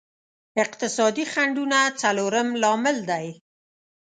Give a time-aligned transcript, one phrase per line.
[0.63, 3.27] اقتصادي خنډونه څلورم لامل دی.